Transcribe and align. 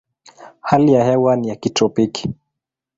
Hali 0.61 0.93
ya 0.93 1.03
hewa 1.05 1.35
ni 1.35 1.47
ya 1.49 1.55
kitropiki. 1.55 2.29